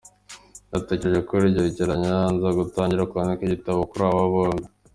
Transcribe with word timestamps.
Natekereje 0.71 1.21
kuri 1.27 1.43
iryo 1.47 1.63
gereranya, 1.75 2.15
nza 2.33 2.49
gutangira 2.59 3.09
kwandika 3.11 3.41
igitabo 3.43 3.79
kuri 3.89 4.03
aba 4.09 4.25
bombi.” 4.33 4.65